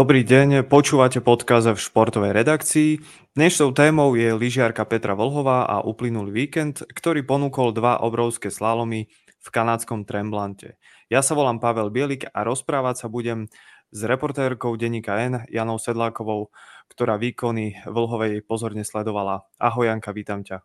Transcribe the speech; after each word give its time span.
Dobrý 0.00 0.24
deň, 0.24 0.64
počúvate 0.64 1.20
podkaz 1.20 1.68
v 1.68 1.76
športovej 1.76 2.32
redakcii. 2.32 3.04
Dnešnou 3.36 3.76
témou 3.76 4.16
je 4.16 4.32
lyžiarka 4.32 4.88
Petra 4.88 5.12
Vlhová 5.12 5.68
a 5.68 5.84
uplynulý 5.84 6.32
víkend, 6.32 6.80
ktorý 6.88 7.20
ponúkol 7.20 7.76
dva 7.76 8.00
obrovské 8.00 8.48
slalomy 8.48 9.12
v 9.12 9.48
kanadskom 9.52 10.08
Tremblante. 10.08 10.80
Ja 11.12 11.20
sa 11.20 11.36
volám 11.36 11.60
Pavel 11.60 11.92
Bielik 11.92 12.24
a 12.32 12.48
rozprávať 12.48 12.96
sa 12.96 13.12
budem 13.12 13.52
s 13.92 14.00
reportérkou 14.00 14.72
denníka 14.80 15.20
N 15.20 15.44
Janou 15.52 15.76
Sedlákovou, 15.76 16.48
ktorá 16.88 17.20
výkony 17.20 17.84
Vlhovej 17.84 18.40
pozorne 18.40 18.88
sledovala. 18.88 19.44
Ahoj 19.60 19.84
Janka, 19.84 20.16
vítam 20.16 20.40
ťa. 20.40 20.64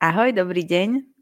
Ahoj, 0.00 0.32
dobrý 0.32 0.64
deň. 0.64 1.19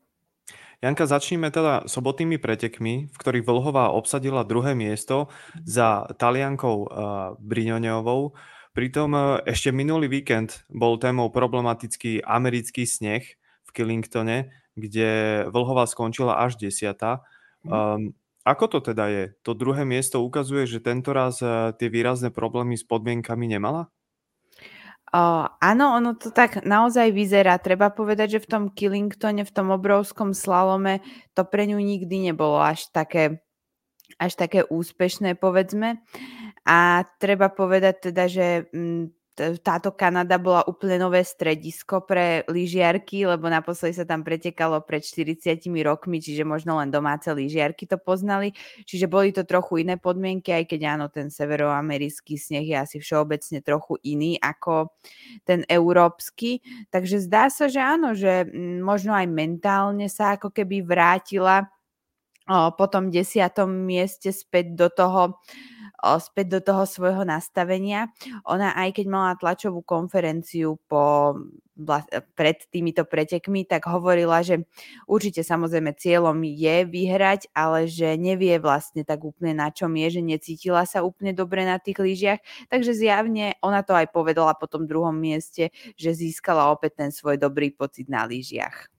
Janka, 0.78 1.10
začníme 1.10 1.50
teda 1.50 1.90
sobotnými 1.90 2.38
pretekmi, 2.38 3.10
v 3.10 3.16
ktorých 3.18 3.42
Vlhová 3.42 3.90
obsadila 3.90 4.46
druhé 4.46 4.78
miesto 4.78 5.26
za 5.66 6.06
Taliankou 6.14 6.86
uh, 6.86 6.88
Briňoňovou. 7.42 8.38
Pritom 8.78 9.10
uh, 9.10 9.42
ešte 9.42 9.74
minulý 9.74 10.06
víkend 10.06 10.62
bol 10.70 10.94
témou 11.02 11.34
problematický 11.34 12.22
americký 12.22 12.86
sneh 12.86 13.26
v 13.66 13.70
Killingtone, 13.74 14.54
kde 14.78 15.42
Vlhová 15.50 15.82
skončila 15.90 16.38
až 16.38 16.54
desiata. 16.62 17.26
Um, 17.66 18.14
ako 18.46 18.78
to 18.78 18.94
teda 18.94 19.10
je? 19.10 19.24
To 19.42 19.58
druhé 19.58 19.82
miesto 19.82 20.22
ukazuje, 20.22 20.70
že 20.70 20.78
tento 20.78 21.10
raz 21.10 21.42
uh, 21.42 21.74
tie 21.74 21.90
výrazné 21.90 22.30
problémy 22.30 22.78
s 22.78 22.86
podmienkami 22.86 23.50
nemala? 23.50 23.90
Uh, 25.08 25.48
áno, 25.64 25.96
ono 25.96 26.12
to 26.20 26.28
tak 26.28 26.60
naozaj 26.68 27.16
vyzerá. 27.16 27.56
Treba 27.56 27.88
povedať, 27.88 28.36
že 28.36 28.44
v 28.44 28.50
tom 28.50 28.64
Killingtone, 28.68 29.40
v 29.40 29.54
tom 29.54 29.72
obrovskom 29.72 30.36
slalome, 30.36 31.00
to 31.32 31.48
pre 31.48 31.64
ňu 31.64 31.80
nikdy 31.80 32.28
nebolo 32.28 32.60
až 32.60 32.92
také, 32.92 33.40
až 34.20 34.36
také 34.36 34.68
úspešné, 34.68 35.40
povedzme. 35.40 36.04
A 36.68 37.08
treba 37.16 37.48
povedať 37.48 38.12
teda, 38.12 38.28
že 38.28 38.68
mm, 38.68 39.17
táto 39.62 39.94
Kanada 39.94 40.36
bola 40.36 40.66
úplne 40.66 40.98
nové 40.98 41.22
stredisko 41.22 42.02
pre 42.02 42.42
lyžiarky, 42.50 43.24
lebo 43.24 43.46
naposledy 43.46 43.94
sa 43.94 44.06
tam 44.08 44.26
pretekalo 44.26 44.82
pred 44.82 45.06
40 45.06 45.62
rokmi, 45.86 46.18
čiže 46.18 46.42
možno 46.42 46.76
len 46.82 46.90
domáce 46.90 47.30
lyžiarky 47.30 47.86
to 47.86 47.96
poznali. 47.96 48.52
Čiže 48.82 49.06
boli 49.06 49.30
to 49.30 49.46
trochu 49.46 49.86
iné 49.86 49.96
podmienky, 49.96 50.50
aj 50.50 50.64
keď 50.66 50.80
áno, 50.98 51.06
ten 51.08 51.30
severoamerický 51.30 52.34
sneh 52.34 52.66
je 52.66 52.76
asi 52.76 52.96
všeobecne 52.98 53.62
trochu 53.62 53.96
iný 54.02 54.36
ako 54.42 54.92
ten 55.46 55.62
európsky. 55.70 56.60
Takže 56.90 57.22
zdá 57.22 57.48
sa, 57.48 57.70
že 57.70 57.78
áno, 57.78 58.18
že 58.18 58.44
mm, 58.44 58.82
možno 58.82 59.14
aj 59.14 59.26
mentálne 59.30 60.10
sa 60.10 60.34
ako 60.34 60.50
keby 60.50 60.82
vrátila 60.82 61.70
po 62.48 62.86
tom 62.88 63.12
desiatom 63.12 63.68
mieste 63.68 64.32
späť 64.32 64.72
do 64.72 64.88
toho 64.88 65.36
späť 66.02 66.58
do 66.58 66.60
toho 66.62 66.86
svojho 66.86 67.26
nastavenia. 67.26 68.10
Ona 68.46 68.74
aj 68.78 69.02
keď 69.02 69.06
mala 69.10 69.32
tlačovú 69.34 69.82
konferenciu 69.82 70.78
po, 70.86 71.34
pred 72.34 72.58
týmito 72.74 73.06
pretekmi, 73.06 73.62
tak 73.62 73.86
hovorila, 73.86 74.42
že 74.42 74.66
určite 75.06 75.46
samozrejme 75.46 75.94
cieľom 75.94 76.42
je 76.42 76.76
vyhrať, 76.86 77.54
ale 77.54 77.86
že 77.86 78.18
nevie 78.18 78.58
vlastne 78.58 79.06
tak 79.06 79.22
úplne 79.22 79.54
na 79.54 79.70
čom 79.70 79.94
je, 79.94 80.18
že 80.18 80.22
necítila 80.22 80.82
sa 80.82 81.06
úplne 81.06 81.30
dobre 81.30 81.62
na 81.62 81.78
tých 81.78 82.02
lyžiach, 82.02 82.40
takže 82.66 82.98
zjavne 82.98 83.54
ona 83.62 83.86
to 83.86 83.94
aj 83.94 84.10
povedala 84.10 84.58
po 84.58 84.66
tom 84.66 84.90
druhom 84.90 85.14
mieste, 85.14 85.70
že 85.94 86.10
získala 86.10 86.70
opäť 86.74 87.06
ten 87.06 87.10
svoj 87.14 87.38
dobrý 87.38 87.70
pocit 87.70 88.10
na 88.10 88.26
lyžiach. 88.26 88.97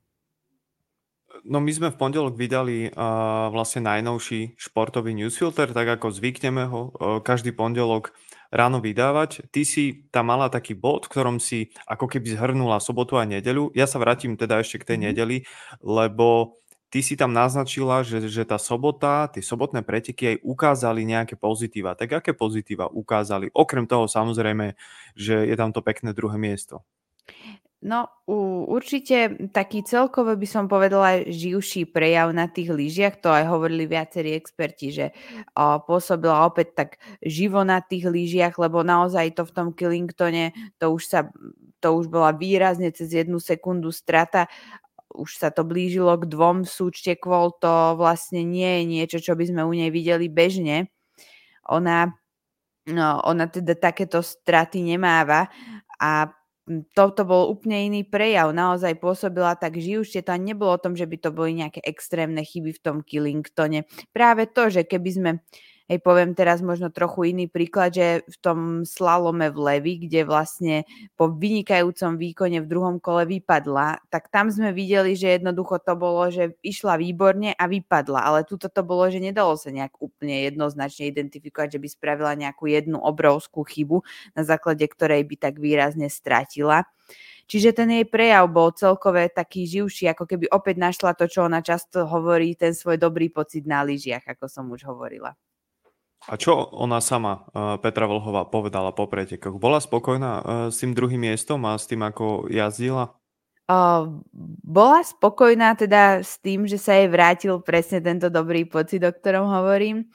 No 1.45 1.63
my 1.63 1.71
sme 1.71 1.89
v 1.93 1.99
pondelok 1.99 2.35
vydali 2.35 2.91
uh, 2.91 3.47
vlastne 3.53 3.85
najnovší 3.85 4.59
športový 4.59 5.15
newsfilter, 5.15 5.71
tak 5.71 5.99
ako 5.99 6.11
zvykneme 6.11 6.67
ho 6.67 6.81
uh, 6.89 7.19
každý 7.23 7.55
pondelok 7.55 8.11
ráno 8.49 8.81
vydávať. 8.81 9.45
Ty 9.53 9.61
si 9.61 10.09
tam 10.09 10.33
mala 10.33 10.49
taký 10.49 10.73
bod, 10.73 11.05
v 11.05 11.13
ktorom 11.13 11.37
si 11.37 11.69
ako 11.85 12.09
keby 12.09 12.33
zhrnula 12.33 12.81
sobotu 12.81 13.15
a 13.21 13.23
nedeľu. 13.23 13.71
Ja 13.77 13.85
sa 13.85 14.01
vrátim 14.01 14.35
teda 14.35 14.59
ešte 14.59 14.81
k 14.81 14.87
tej 14.93 14.97
mm-hmm. 14.97 15.07
nedeli, 15.13 15.37
lebo 15.85 16.57
ty 16.89 17.05
si 17.05 17.13
tam 17.13 17.29
naznačila, 17.31 18.01
že, 18.01 18.25
že 18.25 18.43
tá 18.43 18.57
sobota, 18.57 19.29
tie 19.29 19.45
sobotné 19.45 19.85
preteky 19.85 20.35
aj 20.35 20.37
ukázali 20.41 21.05
nejaké 21.05 21.37
pozitíva. 21.37 21.93
Tak 21.93 22.25
aké 22.25 22.31
pozitíva 22.33 22.89
ukázali? 22.89 23.53
Okrem 23.53 23.85
toho 23.85 24.09
samozrejme, 24.09 24.73
že 25.13 25.45
je 25.45 25.55
tam 25.55 25.69
to 25.69 25.85
pekné 25.85 26.11
druhé 26.17 26.41
miesto. 26.41 26.81
No, 27.79 28.11
určite 28.67 29.39
taký 29.55 29.87
celkovo 29.87 30.35
by 30.35 30.43
som 30.43 30.67
povedala 30.67 31.23
živší 31.23 31.87
prejav 31.87 32.35
na 32.35 32.51
tých 32.51 32.75
lyžiach, 32.75 33.23
to 33.23 33.31
aj 33.31 33.47
hovorili 33.47 33.87
viacerí 33.87 34.35
experti, 34.35 34.91
že 34.91 35.05
pôsobila 35.87 36.43
opäť 36.43 36.75
tak 36.75 36.89
živo 37.23 37.63
na 37.63 37.79
tých 37.79 38.11
lyžiach, 38.11 38.59
lebo 38.59 38.83
naozaj 38.83 39.31
to 39.31 39.47
v 39.47 39.55
tom 39.55 39.67
Killingtone, 39.71 40.51
to 40.75 40.91
už, 40.91 41.07
sa, 41.07 41.31
to 41.79 41.95
už 41.95 42.11
bola 42.11 42.35
výrazne 42.35 42.91
cez 42.91 43.15
jednu 43.15 43.39
sekundu 43.39 43.95
strata, 43.95 44.51
už 45.15 45.39
sa 45.39 45.47
to 45.47 45.63
blížilo 45.63 46.19
k 46.19 46.27
dvom 46.27 46.67
v 46.67 46.69
súčte 46.69 47.15
kvôl, 47.15 47.55
to 47.63 47.95
vlastne 47.95 48.43
nie 48.43 48.67
je 48.67 48.83
niečo, 48.91 49.17
čo 49.23 49.39
by 49.39 49.47
sme 49.47 49.63
u 49.63 49.71
nej 49.71 49.87
videli 49.87 50.27
bežne. 50.27 50.91
Ona, 51.71 52.11
no, 52.91 53.23
ona 53.23 53.47
teda 53.47 53.79
takéto 53.79 54.19
straty 54.19 54.83
nemáva 54.83 55.47
a 55.95 56.27
toto 56.93 57.25
bol 57.25 57.49
úplne 57.49 57.89
iný 57.89 58.01
prejav. 58.05 58.53
Naozaj 58.53 59.01
pôsobila 59.01 59.57
tak 59.57 59.81
živšie. 59.81 60.21
To 60.25 60.37
nebolo 60.37 60.77
o 60.77 60.81
tom, 60.81 60.93
že 60.93 61.09
by 61.09 61.17
to 61.17 61.29
boli 61.33 61.57
nejaké 61.57 61.81
extrémne 61.81 62.41
chyby 62.45 62.77
v 62.77 62.83
tom 62.83 62.97
Killingtone. 63.01 63.89
Práve 64.13 64.45
to, 64.45 64.69
že 64.69 64.85
keby 64.85 65.09
sme 65.09 65.31
Hej, 65.89 66.05
poviem 66.05 66.37
teraz 66.37 66.61
možno 66.61 66.93
trochu 66.93 67.33
iný 67.33 67.49
príklad, 67.49 67.89
že 67.97 68.21
v 68.29 68.37
tom 68.45 68.59
slalome 68.85 69.49
v 69.49 69.57
Levi, 69.57 69.93
kde 70.05 70.21
vlastne 70.21 70.85
po 71.17 71.33
vynikajúcom 71.33 72.13
výkone 72.13 72.61
v 72.61 72.69
druhom 72.69 73.01
kole 73.01 73.25
vypadla, 73.25 73.97
tak 74.13 74.29
tam 74.29 74.53
sme 74.53 74.69
videli, 74.69 75.17
že 75.17 75.41
jednoducho 75.41 75.81
to 75.81 75.97
bolo, 75.97 76.29
že 76.29 76.53
išla 76.61 76.93
výborne 77.01 77.57
a 77.57 77.65
vypadla, 77.65 78.21
ale 78.21 78.45
tuto 78.45 78.69
to 78.69 78.85
bolo, 78.85 79.09
že 79.09 79.17
nedalo 79.17 79.57
sa 79.57 79.73
nejak 79.73 79.97
úplne 79.97 80.45
jednoznačne 80.53 81.09
identifikovať, 81.09 81.73
že 81.73 81.81
by 81.81 81.87
spravila 81.89 82.37
nejakú 82.37 82.69
jednu 82.69 83.01
obrovskú 83.01 83.65
chybu, 83.65 84.05
na 84.37 84.45
základe 84.45 84.85
ktorej 84.85 85.25
by 85.25 85.35
tak 85.41 85.57
výrazne 85.57 86.05
stratila. 86.13 86.85
Čiže 87.49 87.73
ten 87.73 87.89
jej 87.89 88.05
prejav 88.05 88.45
bol 88.53 88.69
celkové 88.77 89.25
taký 89.33 89.65
živší, 89.65 90.13
ako 90.13 90.29
keby 90.29 90.45
opäť 90.53 90.77
našla 90.77 91.17
to, 91.17 91.25
čo 91.25 91.49
ona 91.49 91.65
často 91.65 92.05
hovorí, 92.05 92.53
ten 92.53 92.77
svoj 92.77 93.01
dobrý 93.01 93.33
pocit 93.33 93.65
na 93.65 93.81
lyžiach, 93.81 94.21
ako 94.29 94.45
som 94.45 94.69
už 94.69 94.85
hovorila. 94.85 95.33
A 96.27 96.35
čo 96.35 96.67
ona 96.75 96.99
sama, 96.99 97.47
eh, 97.55 97.79
Petra 97.79 98.03
Vlhová, 98.09 98.43
povedala 98.49 98.91
po 98.91 99.07
pretekoch? 99.07 99.55
Bola 99.55 99.79
spokojná 99.79 100.31
eh, 100.35 100.43
s 100.73 100.83
tým 100.83 100.91
druhým 100.91 101.21
miestom 101.23 101.63
a 101.63 101.79
s 101.79 101.87
tým, 101.87 102.03
ako 102.03 102.51
jazdila? 102.51 103.15
Bola 104.65 105.05
spokojná 105.05 105.77
teda 105.77 106.25
s 106.25 106.41
tým, 106.41 106.65
že 106.65 106.81
sa 106.81 106.97
jej 106.97 107.05
vrátil 107.05 107.61
presne 107.61 108.01
tento 108.01 108.25
dobrý 108.33 108.65
pocit, 108.65 108.97
o 109.05 109.13
ktorom 109.13 109.45
hovorím. 109.45 110.09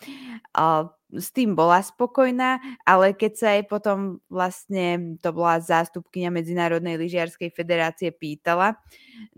S 1.14 1.30
tým 1.30 1.54
bola 1.54 1.78
spokojná, 1.78 2.58
ale 2.82 3.14
keď 3.14 3.32
sa 3.38 3.48
jej 3.54 3.64
potom 3.64 4.19
vlastne, 4.26 5.14
to 5.22 5.30
bola 5.30 5.62
zástupkynia 5.62 6.34
Medzinárodnej 6.34 6.98
lyžiarskej 6.98 7.54
federácie, 7.54 8.10
pýtala 8.10 8.75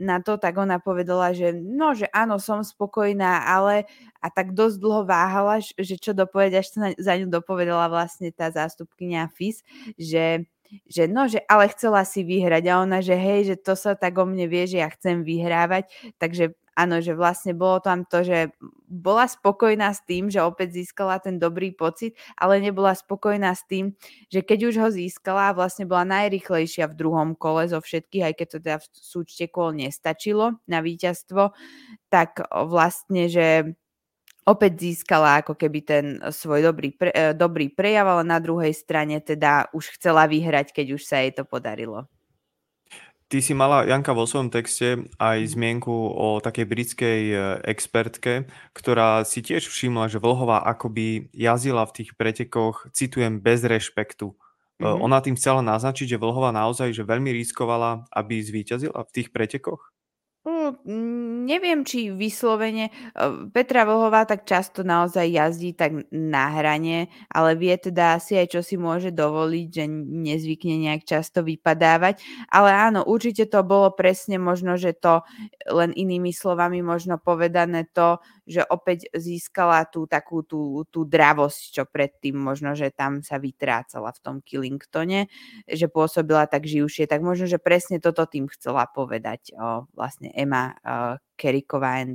na 0.01 0.19
to, 0.25 0.41
tak 0.41 0.57
ona 0.57 0.81
povedala, 0.81 1.37
že 1.37 1.53
no, 1.53 1.93
že 1.93 2.09
áno, 2.13 2.41
som 2.41 2.65
spokojná, 2.65 3.45
ale 3.45 3.85
a 4.25 4.33
tak 4.33 4.57
dosť 4.57 4.77
dlho 4.81 5.03
váhala, 5.05 5.61
že 5.61 6.01
čo 6.01 6.17
dopovedať, 6.17 6.55
až 6.57 6.67
sa 6.73 6.79
za 6.97 7.13
ňu 7.21 7.29
dopovedala 7.29 7.87
vlastne 7.93 8.33
tá 8.33 8.49
zástupkynia 8.49 9.29
FIS, 9.33 9.61
že 10.01 10.49
že 10.91 11.07
no, 11.07 11.31
že 11.31 11.39
ale 11.47 11.71
chcela 11.71 12.03
si 12.03 12.27
vyhrať 12.27 12.65
a 12.67 12.83
ona, 12.83 12.99
že 12.99 13.15
hej, 13.15 13.55
že 13.55 13.57
to 13.57 13.79
sa 13.79 13.95
tak 13.95 14.19
o 14.19 14.27
mne 14.27 14.51
vie, 14.51 14.67
že 14.67 14.83
ja 14.83 14.91
chcem 14.91 15.23
vyhrávať, 15.23 15.87
takže 16.19 16.59
áno, 16.77 17.01
že 17.01 17.17
vlastne 17.17 17.57
bolo 17.57 17.81
tam 17.81 18.05
to, 18.05 18.21
že 18.23 18.53
bola 18.87 19.25
spokojná 19.27 19.91
s 19.97 20.05
tým, 20.05 20.29
že 20.29 20.45
opäť 20.45 20.79
získala 20.79 21.19
ten 21.19 21.41
dobrý 21.41 21.73
pocit, 21.73 22.15
ale 22.37 22.61
nebola 22.61 22.93
spokojná 22.93 23.57
s 23.57 23.65
tým, 23.67 23.97
že 24.29 24.45
keď 24.45 24.59
už 24.71 24.75
ho 24.79 24.89
získala, 24.93 25.57
vlastne 25.57 25.89
bola 25.89 26.05
najrychlejšia 26.07 26.87
v 26.93 26.99
druhom 27.01 27.33
kole 27.35 27.67
zo 27.67 27.81
všetkých, 27.81 28.25
aj 28.29 28.35
keď 28.37 28.47
to 28.53 28.59
teda 28.61 28.79
v 28.79 28.87
súčte 28.93 29.45
kol 29.49 29.73
nestačilo 29.73 30.61
na 30.69 30.85
víťazstvo, 30.85 31.57
tak 32.13 32.45
vlastne, 32.69 33.27
že 33.27 33.75
opäť 34.47 34.73
získala 34.79 35.43
ako 35.43 35.59
keby 35.59 35.81
ten 35.83 36.05
svoj 36.31 36.71
dobrý, 36.71 36.95
pre, 36.95 37.11
e, 37.11 37.35
dobrý 37.35 37.67
prejav, 37.75 38.07
ale 38.07 38.23
na 38.23 38.39
druhej 38.39 38.71
strane 38.71 39.19
teda 39.19 39.75
už 39.75 39.99
chcela 39.99 40.31
vyhrať, 40.31 40.71
keď 40.71 40.87
už 40.95 41.03
sa 41.03 41.19
jej 41.25 41.35
to 41.35 41.43
podarilo. 41.43 42.07
Ty 43.27 43.43
si 43.43 43.59
mala, 43.59 43.83
Janka, 43.83 44.15
vo 44.15 44.23
svojom 44.23 44.55
texte 44.55 45.03
aj 45.19 45.39
mhm. 45.43 45.51
zmienku 45.51 45.91
o 46.15 46.39
takej 46.39 46.67
britskej 46.67 47.21
e, 47.35 47.37
expertke, 47.67 48.47
ktorá 48.71 49.27
si 49.27 49.43
tiež 49.43 49.67
všimla, 49.67 50.07
že 50.07 50.23
Vlhová 50.23 50.63
akoby 50.63 51.35
jazdila 51.35 51.83
v 51.91 51.95
tých 52.03 52.11
pretekoch, 52.15 52.87
citujem, 52.95 53.43
bez 53.43 53.67
rešpektu. 53.67 54.31
Mm-hmm. 54.77 55.01
Ona 55.09 55.25
tým 55.25 55.41
chcela 55.41 55.65
naznačiť, 55.65 56.15
že 56.15 56.21
Vlhová 56.21 56.53
naozaj 56.53 56.93
že 56.93 57.01
veľmi 57.01 57.33
riskovala, 57.33 58.05
aby 58.13 58.45
zvíťazila 58.45 59.09
v 59.09 59.11
tých 59.11 59.33
pretekoch? 59.33 59.96
Neviem, 61.47 61.85
či 61.87 62.11
vyslovene 62.11 62.91
Petra 63.55 63.87
Vlhová 63.87 64.25
tak 64.25 64.49
často 64.49 64.83
naozaj 64.83 65.27
jazdí 65.29 65.71
tak 65.77 66.07
na 66.11 66.51
hrane, 66.55 67.13
ale 67.31 67.55
vie 67.55 67.75
teda 67.79 68.19
asi 68.19 68.41
aj, 68.41 68.57
čo 68.57 68.61
si 68.65 68.75
môže 68.81 69.15
dovoliť, 69.15 69.67
že 69.69 69.85
nezvykne 70.27 70.75
nejak 70.89 71.03
často 71.07 71.45
vypadávať. 71.47 72.23
Ale 72.51 72.71
áno, 72.75 73.05
určite 73.07 73.47
to 73.47 73.63
bolo 73.63 73.93
presne 73.93 74.41
možno, 74.41 74.75
že 74.81 74.97
to 74.97 75.23
len 75.71 75.95
inými 75.95 76.31
slovami 76.31 76.83
možno 76.83 77.21
povedané 77.21 77.87
to, 77.91 78.19
že 78.47 78.63
opäť 78.71 79.11
získala 79.11 79.83
tú 79.91 80.07
takú 80.07 80.47
tú, 80.47 80.87
tú 80.87 81.03
dravosť, 81.03 81.61
čo 81.75 81.83
predtým 81.85 82.39
možno, 82.39 82.79
že 82.79 82.95
tam 82.95 83.21
sa 83.21 83.43
vytrácala 83.43 84.15
v 84.15 84.23
tom 84.23 84.37
Killingtone, 84.39 85.27
že 85.67 85.91
pôsobila 85.91 86.47
tak 86.47 86.65
živšie. 86.65 87.11
Tak 87.11 87.21
možno, 87.27 87.51
že 87.51 87.59
presne 87.59 87.99
toto 87.99 88.23
tým 88.25 88.47
chcela 88.55 88.87
povedať 88.87 89.51
o, 89.59 89.91
vlastne 89.99 90.31
Emma 90.31 90.79
uh, 90.79 91.19
Keriková 91.35 92.07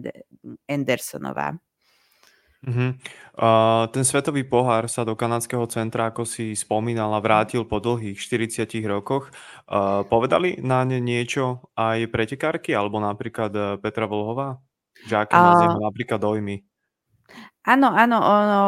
Andersonová. 0.72 1.60
Uh-huh. 2.62 2.94
Uh, 3.34 3.90
ten 3.90 4.06
svetový 4.06 4.46
pohár 4.46 4.86
sa 4.86 5.02
do 5.02 5.18
kanadského 5.18 5.66
centra, 5.66 6.14
ako 6.14 6.30
si 6.30 6.54
spomínala, 6.54 7.18
vrátil 7.18 7.66
po 7.66 7.82
dlhých 7.82 8.22
40 8.22 8.70
rokoch. 8.86 9.34
Uh, 9.66 10.06
povedali 10.06 10.62
na 10.62 10.86
ne 10.86 11.02
niečo 11.02 11.74
aj 11.74 12.08
pretekárky, 12.14 12.72
alebo 12.72 13.02
napríklad 13.02 13.82
Petra 13.82 14.06
Volhová? 14.06 14.62
Že 15.10 15.16
aké 15.18 15.36
neho 15.38 15.80
napríklad 15.82 16.20
dojmy? 16.22 16.62
Áno, 17.62 17.94
áno, 17.94 18.18
ono, 18.18 18.60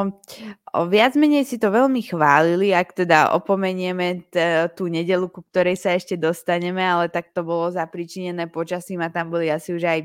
viac 0.86 1.18
menej 1.18 1.50
si 1.50 1.58
to 1.58 1.74
veľmi 1.74 2.06
chválili, 2.06 2.78
ak 2.78 2.94
teda 2.94 3.34
opomenieme 3.34 4.22
t- 4.30 4.70
tú 4.78 4.86
nedelu, 4.86 5.26
ku 5.34 5.42
ktorej 5.50 5.82
sa 5.82 5.98
ešte 5.98 6.14
dostaneme, 6.14 6.78
ale 6.78 7.10
tak 7.10 7.34
to 7.34 7.42
bolo 7.42 7.74
zapričinené 7.74 8.54
počasím 8.54 9.02
a 9.02 9.10
tam 9.10 9.34
boli 9.34 9.50
asi 9.50 9.74
už 9.74 9.82
aj 9.82 10.00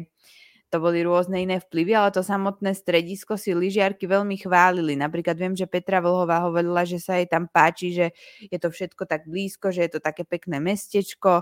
to 0.69 0.85
boli 0.85 1.01
rôzne 1.01 1.37
iné 1.41 1.65
vplyvy, 1.65 1.97
ale 1.97 2.13
to 2.13 2.21
samotné 2.21 2.77
stredisko 2.77 3.41
si 3.41 3.57
lyžiarky 3.57 4.05
veľmi 4.05 4.37
chválili. 4.37 5.01
Napríklad 5.01 5.37
viem, 5.41 5.57
že 5.57 5.65
Petra 5.65 6.05
Vlhová 6.05 6.45
hovorila, 6.45 6.85
že 6.85 7.01
sa 7.01 7.17
jej 7.17 7.25
tam 7.25 7.49
páči, 7.49 7.97
že 7.97 8.07
je 8.53 8.59
to 8.61 8.69
všetko 8.69 9.09
tak 9.09 9.25
blízko, 9.25 9.73
že 9.73 9.89
je 9.89 9.91
to 9.97 10.01
také 10.05 10.29
pekné 10.29 10.61
mestečko. 10.61 11.41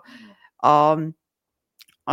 Um, 0.62 1.14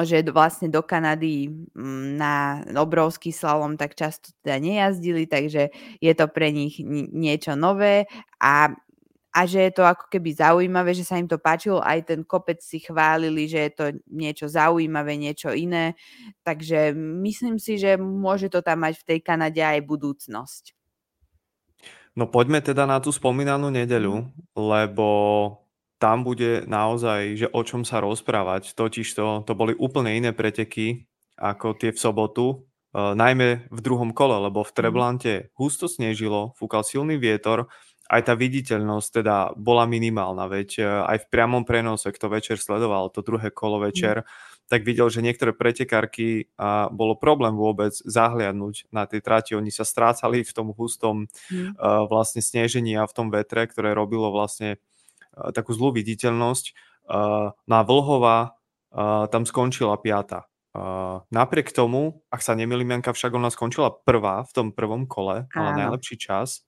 že 0.01 0.25
vlastne 0.33 0.73
do 0.73 0.81
Kanady 0.81 1.53
mm, 1.53 2.17
na 2.17 2.65
obrovský 2.81 3.29
slalom 3.29 3.77
tak 3.77 3.93
často 3.93 4.33
teda 4.41 4.57
nejazdili, 4.57 5.29
takže 5.29 5.69
je 6.01 6.13
to 6.17 6.25
pre 6.33 6.49
nich 6.49 6.81
niečo 7.13 7.53
nové. 7.53 8.09
A, 8.41 8.73
a 9.29 9.39
že 9.45 9.69
je 9.69 9.71
to 9.77 9.85
ako 9.85 10.09
keby 10.09 10.33
zaujímavé, 10.33 10.97
že 10.97 11.05
sa 11.05 11.21
im 11.21 11.29
to 11.29 11.37
páčilo, 11.37 11.77
aj 11.85 12.09
ten 12.09 12.25
kopec 12.25 12.57
si 12.65 12.81
chválili, 12.81 13.45
že 13.45 13.69
je 13.69 13.71
to 13.77 13.85
niečo 14.09 14.49
zaujímavé, 14.49 15.13
niečo 15.13 15.53
iné, 15.53 15.93
takže 16.41 16.97
myslím 16.97 17.61
si, 17.61 17.77
že 17.77 17.93
môže 18.01 18.49
to 18.49 18.65
tam 18.65 18.81
mať 18.89 18.97
v 18.97 19.07
tej 19.13 19.19
Kanade 19.21 19.61
aj 19.61 19.85
budúcnosť. 19.85 20.73
No 22.13 22.29
poďme 22.29 22.61
teda 22.61 22.85
na 22.85 23.01
tú 23.01 23.09
spomínanú 23.09 23.73
nedeľu, 23.73 24.29
lebo 24.53 25.09
tam 26.03 26.27
bude 26.27 26.67
naozaj, 26.67 27.39
že 27.39 27.47
o 27.47 27.63
čom 27.63 27.87
sa 27.87 28.03
rozprávať. 28.03 28.75
Totiž 28.75 29.07
to, 29.15 29.47
to 29.47 29.55
boli 29.55 29.71
úplne 29.71 30.11
iné 30.11 30.35
preteky 30.35 31.07
ako 31.39 31.79
tie 31.79 31.95
v 31.95 31.99
sobotu, 32.03 32.45
uh, 32.91 33.15
najmä 33.15 33.71
v 33.71 33.79
druhom 33.79 34.11
kole, 34.11 34.35
lebo 34.35 34.67
v 34.67 34.71
mhm. 34.75 34.75
Treblante 34.75 35.33
husto 35.55 35.87
snežilo, 35.87 36.51
fúkal 36.59 36.83
silný 36.83 37.15
vietor, 37.15 37.71
aj 38.11 38.27
tá 38.27 38.33
viditeľnosť 38.35 39.23
teda 39.23 39.55
bola 39.55 39.87
minimálna, 39.87 40.51
veď 40.51 40.69
uh, 40.83 40.87
aj 41.07 41.23
v 41.23 41.29
priamom 41.31 41.63
prenose, 41.63 42.11
kto 42.11 42.27
večer 42.27 42.59
sledoval 42.59 43.07
to 43.07 43.23
druhé 43.23 43.47
kolo 43.55 43.79
mhm. 43.79 43.83
večer, 43.87 44.15
mm. 44.21 44.27
tak 44.67 44.83
videl, 44.83 45.07
že 45.07 45.23
niektoré 45.23 45.55
pretekárky 45.55 46.51
a 46.59 46.91
bolo 46.91 47.15
problém 47.15 47.55
vôbec 47.55 47.95
zahliadnúť 47.95 48.91
na 48.91 49.07
tej 49.07 49.23
trati. 49.23 49.55
Oni 49.55 49.71
sa 49.71 49.87
strácali 49.87 50.43
v 50.43 50.51
tom 50.51 50.75
hustom 50.75 51.31
mm. 51.47 51.79
uh, 51.79 52.03
vlastne 52.11 52.43
snežení 52.43 52.99
a 52.99 53.07
v 53.07 53.15
tom 53.15 53.31
vetre, 53.31 53.63
ktoré 53.71 53.95
robilo 53.95 54.35
vlastne 54.35 54.83
takú 55.53 55.73
zlú 55.73 55.91
viditeľnosť. 55.95 56.65
No 57.67 57.73
a 57.73 57.81
Vlhová 57.83 58.57
tam 59.29 59.43
skončila 59.43 59.97
piata. 59.97 60.45
Napriek 61.29 61.69
tomu, 61.69 62.25
ak 62.33 62.41
sa 62.41 62.57
nemýlim, 62.57 62.97
Janka 62.97 63.13
však 63.13 63.37
ona 63.37 63.53
skončila 63.53 63.93
prvá 63.93 64.41
v 64.41 64.51
tom 64.53 64.67
prvom 64.73 65.05
kole, 65.05 65.45
ale 65.53 65.69
najlepší 65.77 66.17
čas. 66.17 66.65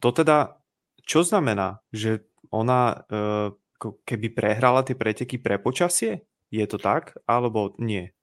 To 0.00 0.16
teda, 0.16 0.56
čo 1.04 1.20
znamená, 1.20 1.84
že 1.92 2.24
ona 2.48 3.04
e, 3.06 3.52
keby 3.80 4.28
prehrala 4.32 4.82
tie 4.82 4.96
preteky 4.96 5.38
pre 5.38 5.60
počasie? 5.60 6.24
Je 6.48 6.64
to 6.66 6.80
tak, 6.80 7.16
alebo 7.28 7.76
nie? 7.78 8.16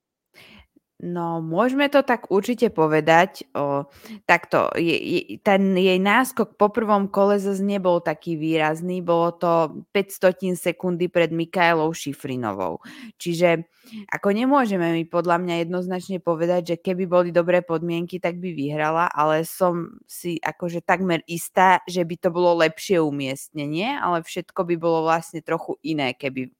No, 1.00 1.40
môžeme 1.40 1.88
to 1.88 2.04
tak 2.04 2.28
určite 2.28 2.68
povedať. 2.75 3.48
O, 3.56 3.88
takto, 4.28 4.68
je, 4.75 4.92
je, 5.00 5.22
ten 5.40 5.72
jej 5.72 5.96
náskok 5.96 6.60
po 6.60 6.68
prvom 6.68 7.07
kole 7.07 7.40
zase 7.40 7.63
nebol 7.63 8.04
taký 8.04 8.36
výrazný, 8.36 9.00
bolo 9.00 9.31
to 9.31 9.80
500 9.96 10.60
sekundy 10.60 11.07
pred 11.07 11.31
Mikaelou 11.31 11.96
Šifrinovou. 11.96 12.84
Čiže 13.16 13.63
ako 14.12 14.28
nemôžeme 14.36 14.92
mi 14.92 15.07
podľa 15.07 15.40
mňa 15.40 15.56
jednoznačne 15.63 16.19
povedať, 16.19 16.75
že 16.75 16.81
keby 16.84 17.07
boli 17.07 17.30
dobré 17.31 17.63
podmienky, 17.63 18.19
tak 18.19 18.36
by 18.38 18.51
vyhrala, 18.51 19.07
ale 19.07 19.48
som 19.48 20.04
si 20.04 20.36
akože 20.44 20.84
takmer 20.84 21.24
istá, 21.31 21.80
že 21.88 22.04
by 22.04 22.16
to 22.19 22.30
bolo 22.30 22.60
lepšie 22.60 23.00
umiestnenie, 23.00 23.96
ale 23.96 24.19
všetko 24.19 24.68
by 24.68 24.75
bolo 24.75 25.07
vlastne 25.07 25.40
trochu 25.40 25.80
iné, 25.81 26.12
keby 26.12 26.51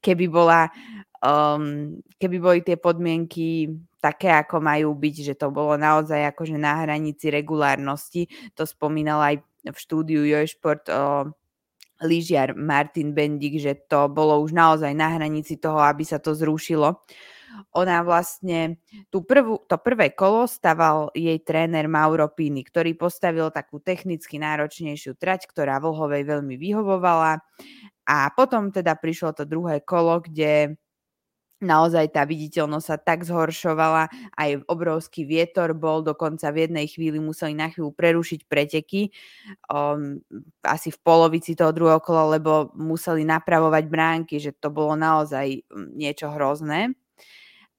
keby 0.00 0.26
bola 0.30 0.68
um, 1.24 1.96
keby 2.20 2.36
boli 2.38 2.60
tie 2.60 2.76
podmienky 2.76 3.72
také, 3.98 4.28
ako 4.28 4.60
majú 4.60 4.92
byť, 4.92 5.32
že 5.32 5.34
to 5.40 5.48
bolo 5.48 5.80
naozaj 5.80 6.28
akože 6.36 6.60
na 6.60 6.84
hranici 6.84 7.32
regulárnosti. 7.32 8.28
To 8.52 8.68
spomínal 8.68 9.24
aj 9.24 9.34
v 9.64 9.76
štúdiu 9.80 10.28
Jošport 10.28 10.92
uh, 10.92 11.24
lyžiar 12.04 12.52
Martin 12.52 13.16
Bendik, 13.16 13.56
že 13.56 13.72
to 13.88 14.12
bolo 14.12 14.44
už 14.44 14.52
naozaj 14.52 14.92
na 14.92 15.16
hranici 15.16 15.56
toho, 15.56 15.80
aby 15.80 16.04
sa 16.04 16.20
to 16.20 16.36
zrušilo. 16.36 17.00
Ona 17.74 18.02
vlastne 18.02 18.82
tú 19.10 19.22
prvú, 19.22 19.62
to 19.66 19.78
prvé 19.78 20.14
kolo 20.14 20.46
staval 20.46 21.14
jej 21.14 21.38
tréner 21.42 21.86
Mauro 21.86 22.30
Pini, 22.30 22.66
ktorý 22.66 22.98
postavil 22.98 23.50
takú 23.54 23.78
technicky 23.78 24.38
náročnejšiu 24.38 25.14
trať, 25.18 25.46
ktorá 25.50 25.78
Vlhovej 25.78 26.26
veľmi 26.26 26.54
vyhovovala. 26.58 27.42
A 28.04 28.16
potom 28.36 28.68
teda 28.68 28.98
prišlo 28.98 29.32
to 29.32 29.48
druhé 29.48 29.80
kolo, 29.80 30.20
kde 30.20 30.76
naozaj 31.64 32.12
tá 32.12 32.28
viditeľnosť 32.28 32.86
sa 32.86 32.96
tak 33.00 33.24
zhoršovala, 33.24 34.12
aj 34.36 34.50
obrovský 34.68 35.24
vietor 35.24 35.72
bol, 35.72 36.04
dokonca 36.04 36.52
v 36.52 36.68
jednej 36.68 36.86
chvíli 36.86 37.16
museli 37.18 37.56
na 37.56 37.72
chvíľu 37.72 37.96
prerušiť 37.96 38.40
preteky, 38.44 39.08
um, 39.72 40.20
asi 40.60 40.92
v 40.92 40.98
polovici 41.00 41.56
toho 41.56 41.72
druhého 41.72 42.04
kola, 42.04 42.36
lebo 42.36 42.70
museli 42.76 43.24
napravovať 43.24 43.84
bránky, 43.88 44.36
že 44.38 44.52
to 44.52 44.68
bolo 44.68 44.94
naozaj 44.94 45.64
mm, 45.64 45.96
niečo 45.96 46.28
hrozné. 46.28 46.92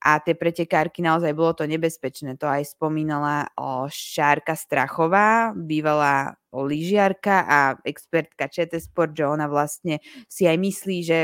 A 0.02 0.22
tie 0.22 0.38
pretekárky 0.38 1.02
naozaj 1.02 1.34
bolo 1.34 1.56
to 1.58 1.66
nebezpečné. 1.66 2.38
To 2.38 2.46
aj 2.46 2.78
spomínala 2.78 3.50
o 3.58 3.90
Šárka 3.90 4.54
Strachová, 4.54 5.56
bývalá 5.56 6.38
lyžiarka 6.54 7.44
a 7.46 7.60
expertka 7.84 8.48
ČT 8.48 8.80
Sport, 8.80 9.18
že 9.18 9.26
ona 9.26 9.50
vlastne 9.50 10.00
si 10.30 10.46
aj 10.46 10.58
myslí, 10.62 10.98
že 11.04 11.20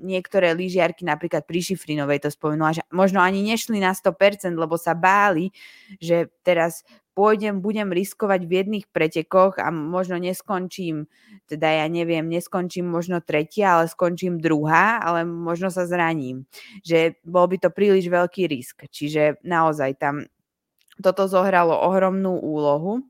niektoré 0.00 0.52
lyžiarky 0.52 1.08
napríklad 1.08 1.48
pri 1.48 1.72
Šifrinovej 1.72 2.28
to 2.28 2.30
spomenula, 2.32 2.76
že 2.76 2.82
možno 2.92 3.24
ani 3.24 3.40
nešli 3.40 3.80
na 3.80 3.96
100%, 3.96 4.52
lebo 4.52 4.76
sa 4.76 4.92
báli, 4.92 5.48
že 5.96 6.28
teraz 6.44 6.84
pôjdem, 7.16 7.64
budem 7.64 7.88
riskovať 7.88 8.44
v 8.44 8.52
jedných 8.60 8.86
pretekoch 8.92 9.56
a 9.56 9.72
možno 9.72 10.20
neskončím, 10.20 11.08
teda 11.48 11.80
ja 11.80 11.86
neviem, 11.88 12.28
neskončím 12.28 12.84
možno 12.84 13.24
tretia, 13.24 13.80
ale 13.80 13.88
skončím 13.88 14.36
druhá, 14.36 15.00
ale 15.00 15.24
možno 15.24 15.72
sa 15.72 15.88
zraním. 15.88 16.44
Že 16.84 17.16
bol 17.24 17.48
by 17.48 17.56
to 17.56 17.72
príliš 17.72 18.12
veľký 18.12 18.52
risk. 18.52 18.84
Čiže 18.84 19.40
naozaj 19.40 19.96
tam 19.96 20.28
toto 21.00 21.24
zohralo 21.24 21.72
ohromnú 21.72 22.36
úlohu. 22.36 23.00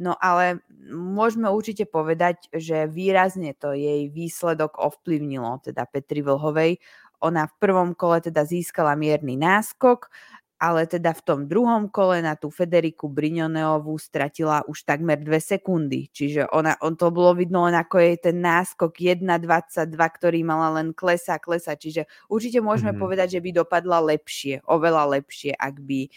No 0.00 0.16
ale 0.18 0.64
môžeme 0.90 1.52
určite 1.52 1.84
povedať, 1.84 2.48
že 2.50 2.88
výrazne 2.88 3.52
to 3.54 3.76
jej 3.76 4.08
výsledok 4.08 4.80
ovplyvnilo, 4.80 5.60
teda 5.62 5.84
Petri 5.84 6.24
Vlhovej. 6.24 6.80
Ona 7.22 7.50
v 7.50 7.54
prvom 7.60 7.90
kole 7.98 8.22
teda 8.22 8.46
získala 8.46 8.94
mierny 8.94 9.34
náskok, 9.34 10.10
ale 10.58 10.90
teda 10.90 11.14
v 11.14 11.22
tom 11.22 11.40
druhom 11.46 11.86
kole 11.86 12.18
na 12.18 12.34
tú 12.34 12.50
Federiku 12.50 13.06
Brignoneovú 13.06 13.94
stratila 13.94 14.66
už 14.66 14.82
takmer 14.82 15.22
dve 15.22 15.38
sekundy. 15.38 16.10
Čiže 16.10 16.50
ona, 16.50 16.74
on 16.82 16.98
to 16.98 17.14
bolo 17.14 17.38
vidno 17.38 17.62
len 17.70 17.78
ako 17.78 18.02
je 18.02 18.12
ten 18.30 18.42
náskok 18.42 18.98
1.22, 18.98 19.94
ktorý 19.94 20.42
mala 20.42 20.82
len 20.82 20.90
klesa, 20.90 21.38
klesa. 21.38 21.78
Čiže 21.78 22.10
určite 22.26 22.58
môžeme 22.58 22.90
mm-hmm. 22.90 23.02
povedať, 23.06 23.38
že 23.38 23.40
by 23.40 23.50
dopadla 23.54 24.02
lepšie, 24.02 24.66
oveľa 24.66 25.22
lepšie, 25.22 25.54
ak 25.54 25.78
by 25.78 26.10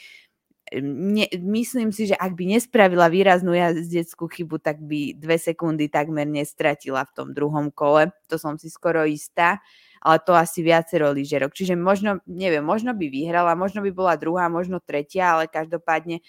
ne, 0.80 1.28
myslím 1.36 1.92
si, 1.92 2.08
že 2.08 2.16
ak 2.16 2.32
by 2.32 2.56
nespravila 2.56 3.12
výraznú 3.12 3.52
jazdeckú 3.52 4.32
chybu, 4.32 4.64
tak 4.64 4.80
by 4.80 5.20
dve 5.20 5.36
sekundy 5.36 5.92
takmer 5.92 6.24
nestratila 6.24 7.04
v 7.04 7.12
tom 7.12 7.28
druhom 7.36 7.68
kole. 7.70 8.16
To 8.32 8.40
som 8.40 8.56
si 8.56 8.72
skoro 8.72 9.04
istá. 9.04 9.60
Ale 10.02 10.18
to 10.26 10.34
asi 10.34 10.66
viacero 10.66 11.14
lyžerok. 11.14 11.54
Čiže 11.54 11.78
možno, 11.78 12.20
neviem, 12.26 12.66
možno 12.66 12.98
by 12.98 13.06
vyhrala, 13.06 13.54
možno 13.54 13.86
by 13.86 13.92
bola 13.94 14.18
druhá, 14.18 14.50
možno 14.50 14.82
tretia, 14.82 15.38
ale 15.38 15.46
každopádne 15.46 16.26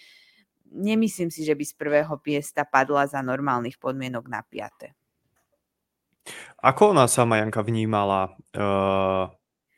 nemyslím 0.68 1.32
si, 1.32 1.44
že 1.44 1.56
by 1.56 1.64
z 1.64 1.74
prvého 1.76 2.14
piesta 2.20 2.68
padla 2.68 3.08
za 3.08 3.24
normálnych 3.24 3.80
podmienok 3.80 4.24
na 4.28 4.44
piate. 4.44 4.96
Ako 6.62 6.94
ona 6.94 7.10
sama 7.10 7.42
Janka 7.42 7.66
vnímala 7.66 8.38
uh, 8.54 9.26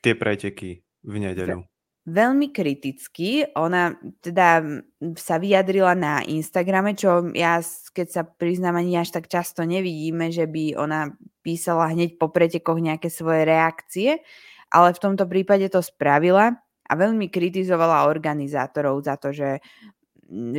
tie 0.05 0.13
preteky 0.13 0.85
v 1.01 1.15
nedeľu? 1.17 1.65
Veľmi 2.05 2.53
kriticky. 2.53 3.49
Ona 3.57 3.97
teda 4.21 4.61
sa 5.17 5.41
vyjadrila 5.41 5.97
na 5.97 6.21
Instagrame, 6.21 6.93
čo 6.93 7.33
ja, 7.33 7.65
keď 7.97 8.09
sa 8.13 8.23
priznám, 8.29 8.77
ani 8.77 9.01
až 9.01 9.17
tak 9.17 9.33
často 9.33 9.65
nevidíme, 9.65 10.29
že 10.29 10.45
by 10.45 10.77
ona 10.77 11.17
písala 11.41 11.89
hneď 11.97 12.21
po 12.21 12.29
pretekoch 12.29 12.77
nejaké 12.77 13.09
svoje 13.09 13.49
reakcie, 13.49 14.21
ale 14.69 14.93
v 14.93 15.01
tomto 15.01 15.25
prípade 15.25 15.65
to 15.73 15.81
spravila 15.81 16.53
a 16.85 16.93
veľmi 16.93 17.33
kritizovala 17.33 18.05
organizátorov 18.13 19.01
za 19.01 19.17
to, 19.17 19.33
že, 19.33 19.65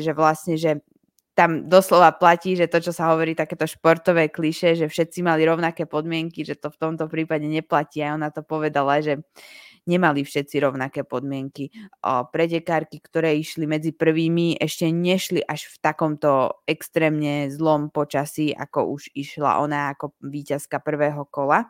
že 0.01 0.11
vlastne, 0.17 0.57
že 0.57 0.81
tam 1.35 1.67
doslova 1.67 2.15
platí, 2.15 2.55
že 2.57 2.65
to, 2.65 2.79
čo 2.79 2.95
sa 2.95 3.11
hovorí, 3.11 3.35
takéto 3.35 3.67
športové 3.67 4.31
kliše, 4.31 4.73
že 4.73 4.87
všetci 4.87 5.19
mali 5.21 5.43
rovnaké 5.43 5.85
podmienky, 5.85 6.47
že 6.47 6.55
to 6.55 6.71
v 6.71 6.79
tomto 6.79 7.05
prípade 7.11 7.43
neplatí. 7.43 7.99
A 8.01 8.15
ona 8.15 8.31
to 8.31 8.39
povedala, 8.41 9.03
že 9.03 9.19
nemali 9.85 10.25
všetci 10.25 10.55
rovnaké 10.61 11.01
podmienky. 11.05 11.69
O, 12.03 12.25
pretekárky, 12.29 13.01
ktoré 13.01 13.37
išli 13.37 13.65
medzi 13.69 13.93
prvými, 13.93 14.57
ešte 14.57 14.89
nešli 14.89 15.41
až 15.45 15.69
v 15.71 15.77
takomto 15.81 16.61
extrémne 16.65 17.49
zlom 17.53 17.93
počasí, 17.93 18.51
ako 18.51 18.97
už 18.97 19.13
išla 19.13 19.61
ona 19.61 19.93
ako 19.93 20.13
víťazka 20.21 20.81
prvého 20.81 21.25
kola. 21.29 21.69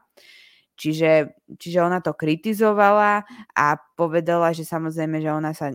Čiže, 0.75 1.31
čiže 1.55 1.79
ona 1.79 2.03
to 2.03 2.11
kritizovala 2.11 3.23
a 3.55 3.65
povedala, 3.95 4.51
že 4.51 4.67
samozrejme, 4.67 5.23
že 5.23 5.31
ona 5.31 5.55
sa 5.55 5.71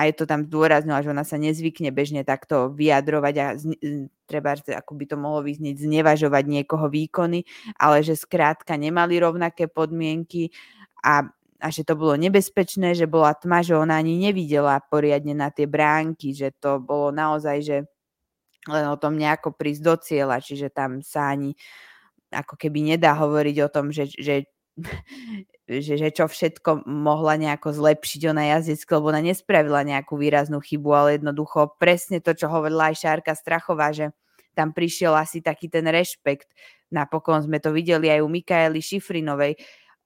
aj 0.00 0.16
to 0.16 0.24
tam 0.24 0.46
zdôraznila, 0.46 1.02
že 1.02 1.12
ona 1.12 1.26
sa 1.26 1.36
nezvykne 1.36 1.90
bežne 1.90 2.22
takto 2.24 2.72
vyjadrovať 2.72 3.34
a 3.36 3.46
zni, 3.58 3.76
treba, 4.24 4.54
ako 4.56 4.92
by 4.96 5.04
to 5.04 5.16
mohlo 5.18 5.44
vyznieť, 5.44 5.82
znevažovať 5.82 6.44
niekoho 6.46 6.86
výkony, 6.88 7.44
ale 7.76 8.00
že 8.00 8.16
skrátka 8.16 8.78
nemali 8.78 9.20
rovnaké 9.20 9.66
podmienky 9.66 10.54
a 11.04 11.28
a 11.60 11.68
že 11.68 11.84
to 11.84 11.94
bolo 11.94 12.16
nebezpečné, 12.16 12.96
že 12.96 13.04
bola 13.04 13.36
tma, 13.36 13.60
že 13.60 13.76
ona 13.76 14.00
ani 14.00 14.16
nevidela 14.16 14.80
poriadne 14.80 15.36
na 15.36 15.52
tie 15.52 15.68
bránky, 15.68 16.32
že 16.32 16.56
to 16.56 16.80
bolo 16.80 17.12
naozaj, 17.12 17.60
že 17.60 17.76
len 18.68 18.84
o 18.88 18.96
tom 18.96 19.16
nejako 19.16 19.52
prísť 19.56 19.82
do 19.84 19.94
cieľa, 20.00 20.40
čiže 20.40 20.72
tam 20.72 21.00
sa 21.04 21.32
ani 21.32 21.56
ako 22.32 22.56
keby 22.56 22.96
nedá 22.96 23.12
hovoriť 23.12 23.56
o 23.66 23.68
tom, 23.68 23.92
že, 23.92 24.08
že, 24.08 24.48
že, 25.84 25.94
že 26.00 26.08
čo 26.12 26.28
všetko 26.28 26.88
mohla 26.88 27.36
nejako 27.36 27.76
zlepšiť 27.76 28.20
ona 28.32 28.56
jazdecky, 28.56 28.90
lebo 28.96 29.12
ona 29.12 29.20
nespravila 29.20 29.84
nejakú 29.84 30.16
výraznú 30.16 30.60
chybu, 30.64 30.90
ale 30.96 31.08
jednoducho 31.20 31.76
presne 31.76 32.24
to, 32.24 32.32
čo 32.32 32.48
hovorila 32.48 32.92
aj 32.92 33.00
Šárka 33.04 33.32
Strachová, 33.36 33.92
že 33.92 34.12
tam 34.54 34.74
prišiel 34.74 35.14
asi 35.14 35.40
taký 35.40 35.70
ten 35.70 35.86
rešpekt. 35.86 36.50
Napokon 36.90 37.38
sme 37.38 37.62
to 37.62 37.70
videli 37.70 38.10
aj 38.10 38.20
u 38.20 38.28
Mikaely 38.28 38.82
Šifrinovej, 38.82 39.54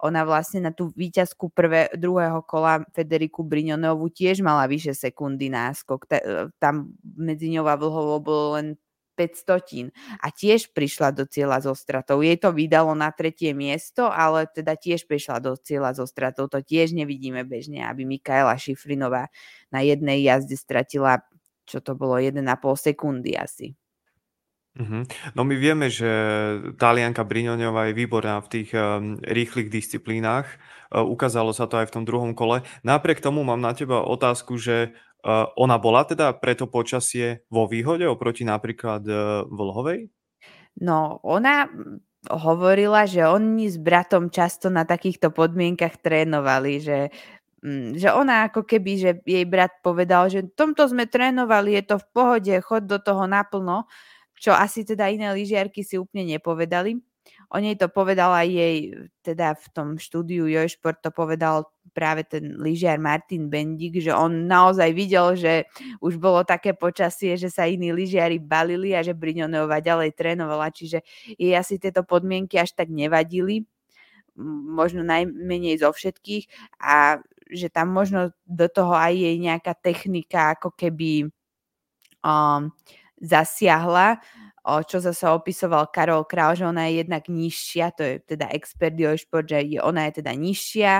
ona 0.04 0.20
vlastne 0.28 0.68
na 0.68 0.72
tú 0.76 0.92
výťazku 0.92 1.48
prvé, 1.56 1.88
druhého 1.96 2.44
kola 2.44 2.84
Federiku 2.92 3.40
Briňonovu 3.40 4.12
tiež 4.12 4.44
mala 4.44 4.68
vyše 4.68 4.92
sekundy 4.92 5.48
náskok. 5.48 6.04
E, 6.12 6.52
tam 6.60 6.92
medzi 7.02 7.48
ňou 7.48 7.64
a 7.64 7.80
Vlhovou 7.80 8.20
bolo 8.20 8.46
len 8.60 8.76
500 9.16 9.94
a 10.20 10.28
tiež 10.28 10.74
prišla 10.74 11.14
do 11.14 11.24
cieľa 11.24 11.64
so 11.64 11.72
stratou. 11.72 12.20
Jej 12.20 12.42
to 12.42 12.50
vydalo 12.52 12.92
na 12.92 13.08
tretie 13.14 13.54
miesto, 13.56 14.10
ale 14.10 14.50
teda 14.50 14.74
tiež 14.76 15.06
prišla 15.08 15.40
do 15.40 15.56
cieľa 15.56 15.96
so 15.96 16.04
stratou. 16.04 16.50
To 16.50 16.60
tiež 16.60 16.92
nevidíme 16.92 17.46
bežne, 17.46 17.86
aby 17.86 18.04
Mikaela 18.04 18.58
Šifrinová 18.58 19.30
na 19.70 19.80
jednej 19.86 20.20
jazde 20.26 20.58
stratila, 20.58 21.22
čo 21.64 21.80
to 21.80 21.96
bolo, 21.96 22.20
1,5 22.20 22.42
sekundy 22.76 23.38
asi. 23.38 23.78
Uh-huh. 24.74 25.06
No 25.38 25.46
my 25.46 25.54
vieme, 25.54 25.86
že 25.86 26.10
Talianka 26.74 27.22
Briňoňová 27.22 27.90
je 27.90 27.94
výborná 27.94 28.42
v 28.42 28.50
tých 28.50 28.74
um, 28.74 29.14
rýchlych 29.22 29.70
disciplínach. 29.70 30.50
Uh, 30.90 31.06
ukázalo 31.06 31.54
sa 31.54 31.70
to 31.70 31.78
aj 31.78 31.86
v 31.90 31.94
tom 31.94 32.02
druhom 32.02 32.34
kole. 32.34 32.66
Napriek 32.82 33.22
tomu 33.22 33.46
mám 33.46 33.62
na 33.62 33.70
teba 33.70 34.02
otázku, 34.02 34.58
že 34.58 34.90
uh, 34.90 35.46
ona 35.54 35.78
bola 35.78 36.02
teda 36.02 36.34
preto 36.34 36.66
počasie 36.66 37.46
vo 37.46 37.70
výhode 37.70 38.02
oproti 38.02 38.42
napríklad 38.42 39.06
uh, 39.06 39.46
Vlhovej? 39.46 40.10
No, 40.82 41.22
ona 41.22 41.70
hovorila, 42.26 43.06
že 43.06 43.22
oni 43.30 43.70
s 43.70 43.78
bratom 43.78 44.26
často 44.26 44.74
na 44.74 44.82
takýchto 44.82 45.30
podmienkach 45.30 46.02
trénovali, 46.02 46.82
že 46.82 46.98
mm, 47.62 47.94
že 47.94 48.10
ona 48.10 48.50
ako 48.50 48.66
keby, 48.66 48.92
že 48.98 49.10
jej 49.22 49.46
brat 49.46 49.70
povedal, 49.86 50.26
že 50.34 50.50
tomto 50.50 50.90
sme 50.90 51.06
trénovali, 51.06 51.78
je 51.78 51.94
to 51.94 51.96
v 52.02 52.06
pohode, 52.10 52.54
chod 52.66 52.90
do 52.90 52.98
toho 52.98 53.30
naplno 53.30 53.86
čo 54.44 54.52
asi 54.52 54.84
teda 54.84 55.08
iné 55.08 55.32
lyžiarky 55.32 55.80
si 55.80 55.96
úplne 55.96 56.36
nepovedali. 56.36 57.00
O 57.48 57.56
nej 57.56 57.80
to 57.80 57.88
povedal 57.88 58.28
aj 58.36 58.44
jej, 58.52 58.76
teda 59.24 59.56
v 59.56 59.66
tom 59.72 59.88
štúdiu 59.96 60.44
Jojšport 60.44 61.00
to 61.00 61.08
povedal 61.08 61.72
práve 61.96 62.28
ten 62.28 62.60
lyžiar 62.60 63.00
Martin 63.00 63.48
Bendik, 63.48 63.96
že 64.04 64.12
on 64.12 64.44
naozaj 64.44 64.92
videl, 64.92 65.32
že 65.32 65.64
už 66.04 66.20
bolo 66.20 66.44
také 66.44 66.76
počasie, 66.76 67.40
že 67.40 67.48
sa 67.48 67.64
iní 67.64 67.96
lyžiari 67.96 68.36
balili 68.36 68.92
a 68.92 69.00
že 69.00 69.16
Briňonová 69.16 69.80
ďalej 69.80 70.12
trénovala, 70.12 70.68
čiže 70.68 71.00
jej 71.40 71.56
asi 71.56 71.80
tieto 71.80 72.04
podmienky 72.04 72.60
až 72.60 72.76
tak 72.76 72.92
nevadili, 72.92 73.64
možno 74.68 75.00
najmenej 75.00 75.80
zo 75.80 75.94
všetkých 75.94 76.76
a 76.84 77.22
že 77.48 77.72
tam 77.72 77.94
možno 77.94 78.36
do 78.44 78.66
toho 78.68 78.92
aj 78.92 79.14
jej 79.16 79.36
nejaká 79.40 79.72
technika 79.78 80.58
ako 80.58 80.74
keby 80.74 81.32
um, 82.20 82.74
zasiahla, 83.24 84.20
čo 84.64 84.96
zase 84.96 85.28
opisoval 85.28 85.92
Karol 85.92 86.24
Král, 86.24 86.56
že 86.56 86.64
ona 86.64 86.88
je 86.88 87.04
jednak 87.04 87.28
nižšia, 87.28 87.92
to 87.92 88.00
je 88.00 88.14
teda 88.24 88.48
expert 88.48 88.96
šport, 89.20 89.44
že 89.44 89.60
ona 89.84 90.08
je 90.08 90.24
teda 90.24 90.32
nižšia 90.32 90.92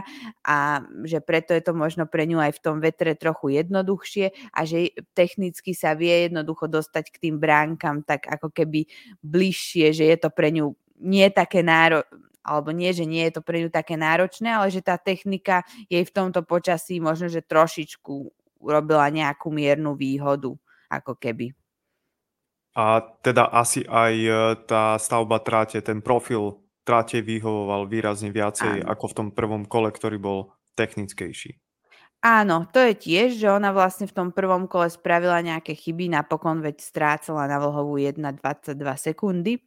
a 0.45 0.85
že 1.09 1.25
preto 1.25 1.57
je 1.57 1.64
to 1.64 1.73
možno 1.73 2.04
pre 2.04 2.28
ňu 2.28 2.45
aj 2.45 2.61
v 2.61 2.62
tom 2.64 2.76
vetre 2.85 3.16
trochu 3.16 3.57
jednoduchšie 3.57 4.52
a 4.52 4.61
že 4.69 4.93
technicky 5.16 5.73
sa 5.73 5.97
vie 5.97 6.28
jednoducho 6.28 6.69
dostať 6.69 7.04
k 7.09 7.16
tým 7.25 7.40
bránkam 7.40 8.04
tak 8.04 8.28
ako 8.28 8.52
keby 8.52 8.85
bližšie, 9.25 9.97
že 9.97 10.12
je 10.12 10.16
to 10.21 10.28
pre 10.28 10.52
ňu 10.52 10.76
nie 11.00 11.25
také 11.33 11.64
náro 11.64 12.04
alebo 12.45 12.69
nie, 12.76 12.93
že 12.93 13.09
nie 13.09 13.25
je 13.33 13.40
to 13.40 13.43
pre 13.43 13.64
ňu 13.64 13.73
také 13.73 13.97
náročné, 13.97 14.52
ale 14.52 14.69
že 14.69 14.85
tá 14.85 15.00
technika 15.00 15.64
jej 15.88 16.04
v 16.04 16.12
tomto 16.12 16.45
počasí 16.45 17.00
možno, 17.00 17.33
že 17.33 17.40
trošičku 17.40 18.28
urobila 18.61 19.09
nejakú 19.09 19.49
miernu 19.49 19.97
výhodu, 19.97 20.52
ako 20.93 21.16
keby. 21.16 21.63
A 22.75 23.07
teda 23.23 23.47
asi 23.54 23.87
aj 23.87 24.14
e, 24.19 24.31
tá 24.66 24.99
stavba 24.99 25.38
tráte, 25.38 25.78
ten 25.78 26.02
profil 26.02 26.59
tráte 26.83 27.23
vyhovoval 27.23 27.88
výrazne 27.88 28.35
viacej 28.35 28.83
Áno. 28.83 28.88
ako 28.90 29.04
v 29.09 29.16
tom 29.16 29.28
prvom 29.31 29.62
kole, 29.64 29.95
ktorý 29.95 30.19
bol 30.21 30.38
technickejší. 30.75 31.63
Áno, 32.25 32.64
to 32.73 32.81
je 32.81 32.97
tiež, 32.97 33.37
že 33.37 33.52
ona 33.52 33.69
vlastne 33.69 34.09
v 34.09 34.16
tom 34.16 34.28
prvom 34.33 34.64
kole 34.64 34.88
spravila 34.88 35.45
nejaké 35.45 35.76
chyby, 35.76 36.09
napokon 36.09 36.64
veď 36.64 36.81
strácala 36.81 37.45
na 37.45 37.61
vlhovú 37.61 38.00
1,22 38.00 38.81
sekundy. 38.97 39.61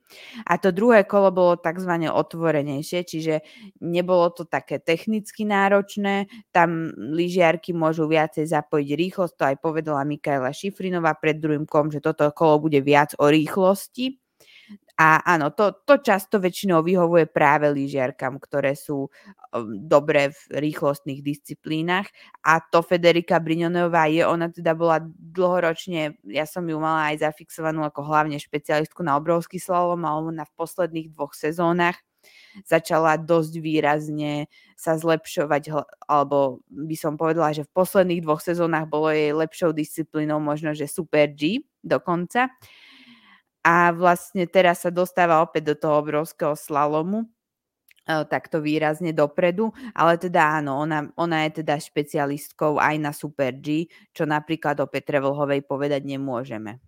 A 0.50 0.58
to 0.58 0.74
druhé 0.74 1.06
kolo 1.06 1.30
bolo 1.30 1.54
tzv. 1.62 2.10
otvorenejšie, 2.10 3.06
čiže 3.06 3.46
nebolo 3.86 4.34
to 4.34 4.50
také 4.50 4.82
technicky 4.82 5.46
náročné. 5.46 6.26
Tam 6.50 6.90
lyžiarky 6.98 7.78
môžu 7.78 8.10
viacej 8.10 8.50
zapojiť 8.50 8.90
rýchlosť, 8.90 9.34
to 9.38 9.44
aj 9.54 9.56
povedala 9.62 10.02
Mikaela 10.02 10.50
Šifrinová 10.50 11.14
pred 11.14 11.38
druhým 11.38 11.70
kolom, 11.70 11.94
že 11.94 12.02
toto 12.02 12.26
kolo 12.34 12.58
bude 12.58 12.82
viac 12.82 13.14
o 13.22 13.30
rýchlosti. 13.30 14.18
A 14.98 15.22
áno, 15.22 15.54
to, 15.54 15.78
to 15.86 16.02
často 16.02 16.42
väčšinou 16.42 16.82
vyhovuje 16.82 17.30
práve 17.30 17.70
lyžiarkam, 17.70 18.42
ktoré 18.42 18.74
sú 18.74 19.06
um, 19.06 19.10
dobré 19.86 20.34
v 20.34 20.42
rýchlostných 20.58 21.22
disciplínach. 21.22 22.10
A 22.42 22.58
to 22.66 22.82
Federika 22.82 23.38
Briňonová 23.38 24.10
je, 24.10 24.26
ona 24.26 24.50
teda 24.50 24.74
bola 24.74 24.98
dlhoročne, 25.06 26.18
ja 26.26 26.50
som 26.50 26.66
ju 26.66 26.82
mala 26.82 27.14
aj 27.14 27.30
zafixovanú 27.30 27.86
ako 27.86 28.10
hlavne 28.10 28.42
špecialistku 28.42 29.06
na 29.06 29.22
obrovský 29.22 29.62
slalom 29.62 30.02
a 30.02 30.18
ona 30.18 30.50
v 30.50 30.58
posledných 30.58 31.14
dvoch 31.14 31.38
sezónach 31.38 32.02
začala 32.66 33.22
dosť 33.22 33.54
výrazne 33.62 34.50
sa 34.74 34.98
zlepšovať, 34.98 35.70
alebo 36.10 36.66
by 36.68 36.98
som 36.98 37.16
povedala, 37.16 37.54
že 37.54 37.70
v 37.70 37.74
posledných 37.78 38.26
dvoch 38.26 38.42
sezónach 38.42 38.90
bolo 38.90 39.14
jej 39.14 39.30
lepšou 39.30 39.78
disciplínou 39.78 40.42
možno, 40.42 40.74
že 40.74 40.90
Super 40.90 41.30
G 41.30 41.62
dokonca 41.86 42.50
a 43.68 43.92
vlastne 43.92 44.48
teraz 44.48 44.88
sa 44.88 44.92
dostáva 44.96 45.44
opäť 45.44 45.76
do 45.76 45.76
toho 45.76 46.00
obrovského 46.00 46.56
slalomu 46.56 47.28
e, 48.08 48.24
takto 48.24 48.64
výrazne 48.64 49.12
dopredu, 49.12 49.76
ale 49.92 50.16
teda 50.16 50.64
áno, 50.64 50.80
ona, 50.80 51.12
ona 51.20 51.44
je 51.44 51.60
teda 51.60 51.76
špecialistkou 51.76 52.80
aj 52.80 52.96
na 52.96 53.12
Super 53.12 53.52
G, 53.60 53.92
čo 54.16 54.24
napríklad 54.24 54.80
o 54.80 54.88
Petre 54.88 55.20
Vlhovej 55.20 55.68
povedať 55.68 56.08
nemôžeme. 56.08 56.80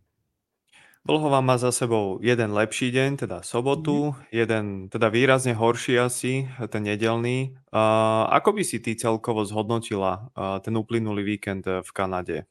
Vlhová 1.03 1.43
má 1.43 1.59
za 1.59 1.71
sebou 1.71 2.19
jeden 2.23 2.51
lepší 2.55 2.91
deň, 2.95 3.27
teda 3.27 3.37
sobotu, 3.43 4.15
mm-hmm. 4.15 4.31
jeden 4.35 4.63
teda 4.91 5.07
výrazne 5.11 5.55
horší 5.55 5.99
asi, 5.99 6.47
ten 6.71 6.83
nedelný. 6.83 7.55
Uh, 7.71 8.27
ako 8.35 8.55
by 8.55 8.63
si 8.67 8.83
ty 8.83 8.99
celkovo 8.99 9.47
zhodnotila 9.47 10.31
uh, 10.35 10.59
ten 10.59 10.75
uplynulý 10.75 11.23
víkend 11.23 11.67
v 11.67 11.89
Kanade? 11.95 12.47